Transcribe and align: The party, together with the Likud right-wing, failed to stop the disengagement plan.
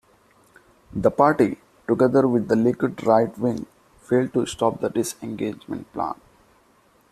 The 0.95 1.11
party, 1.11 1.59
together 1.87 2.27
with 2.27 2.47
the 2.47 2.55
Likud 2.55 3.05
right-wing, 3.05 3.67
failed 4.01 4.33
to 4.33 4.47
stop 4.47 4.81
the 4.81 4.89
disengagement 4.89 5.93
plan. 5.93 6.15